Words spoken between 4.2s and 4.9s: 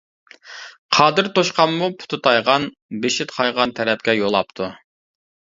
يول ئاپتۇ.